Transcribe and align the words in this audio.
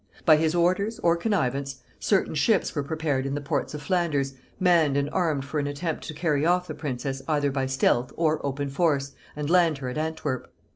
By 0.25 0.37
his 0.37 0.55
orders, 0.55 0.97
or 1.03 1.15
connivance, 1.15 1.75
certain 1.99 2.33
ships 2.33 2.73
were 2.73 2.81
prepared 2.81 3.27
in 3.27 3.35
the 3.35 3.39
ports 3.39 3.75
of 3.75 3.83
Flanders, 3.83 4.33
manned 4.59 4.97
and 4.97 5.11
armed 5.11 5.45
for 5.45 5.59
an 5.59 5.67
attempt 5.67 6.03
to 6.05 6.15
carry 6.15 6.43
off 6.43 6.65
the 6.67 6.73
princess 6.73 7.21
either 7.27 7.51
by 7.51 7.67
stealth 7.67 8.11
or 8.17 8.43
open 8.43 8.71
force, 8.71 9.11
and 9.35 9.47
land 9.47 9.77
her 9.77 9.89
at 9.89 9.99
Antwerp. 9.99 10.51